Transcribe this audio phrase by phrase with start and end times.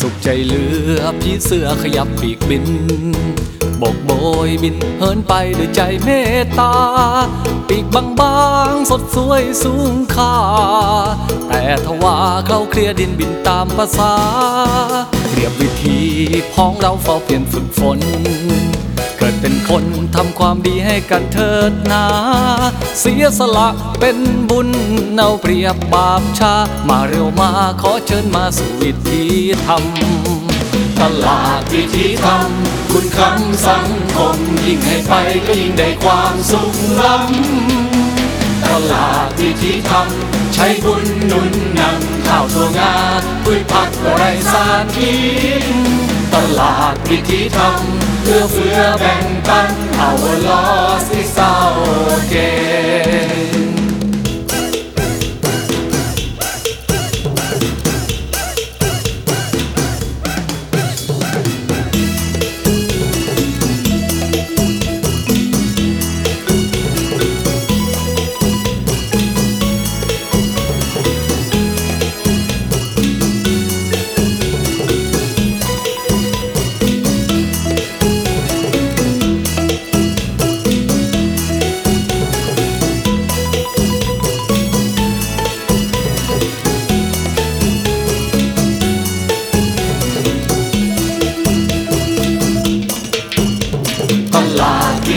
[0.00, 0.64] สุขใจเหลื
[0.98, 2.66] อพี่เสือขยับปีกบิน
[3.82, 4.10] บกโบ
[4.48, 6.08] ยบินเฮินไปด้วยใจเม
[6.42, 6.74] ตตา
[7.68, 8.38] ปีกบา
[8.70, 10.36] งๆ สดสวยสูงค่า
[11.48, 12.16] แต่ทว่า
[12.46, 14.14] เขาเคลียร์ดินบินตามภาษา
[15.32, 16.00] เรียบวิธี
[16.54, 17.98] พ้องเราเฝ้าเปลี่ยนฝึกฝน
[20.44, 22.04] ความดีให้กันเถิดนา
[23.00, 23.68] เสียสละ
[24.00, 24.18] เป็น
[24.50, 24.68] บุญ
[25.14, 26.54] เอาเปรียบบาปชา
[26.88, 29.24] มาเร็วมาขอเชิญมาสู่วิธี
[29.66, 29.84] ธรรม
[31.00, 32.48] ตลาดวิธีธรรม
[32.90, 35.14] คุณคำสังคมยิ่งให้ไป
[35.46, 40.06] ก็ยิ่งได้ความสุขล้ำตลาดวิธีธรรม
[40.54, 42.94] ใช้บุญนุนนำข้าวตัวงา
[43.44, 45.12] พืชผักก็ไรสารพิ
[45.62, 45.64] ษ
[46.34, 47.76] ตลาดวิธีธรรม
[48.22, 50.12] เพื่อเฟือแบ่งปัน เอา
[50.46, 50.80] ลอ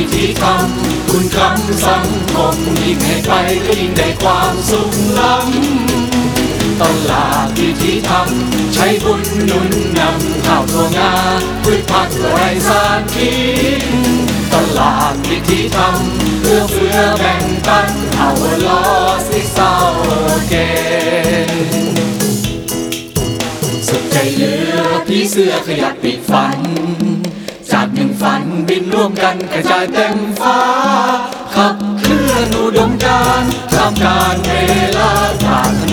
[0.04, 0.68] วิธีธรรม
[1.10, 3.32] คุณคำสังคมยิ่งให้ไป
[3.66, 8.28] ก็ยิ่งได้ความสุขล้ำตลาดวิธีธรรม
[8.74, 11.14] ใช้บุญหนุนนำข้าวตัวงา
[11.64, 12.38] พืชผักไร
[12.68, 13.34] สารพิ
[13.82, 13.84] ษ
[14.54, 15.98] ตลาดวิธีธรรม
[16.42, 18.30] เพื่อเฟือแบ่งปันเอา
[18.66, 18.84] ลอ
[19.28, 19.74] สิเศร้า
[20.50, 20.54] เก
[21.50, 21.96] ณฑ์
[23.88, 24.76] สุดใจเหลือ
[25.08, 26.60] พี่เสื้อขยับปีกฝัน
[27.72, 28.70] จากหนึ่งฝันบ
[29.24, 30.60] กันกระจายเต็มฟ้า
[31.56, 34.50] ขับเคลื่อนอุดมการตามการเว
[34.98, 35.12] ลา
[35.44, 35.93] ปรารถนาบินให้สุดฝ